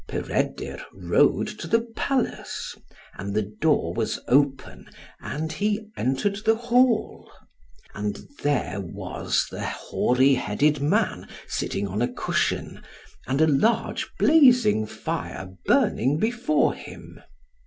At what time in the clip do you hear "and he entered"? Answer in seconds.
5.19-6.37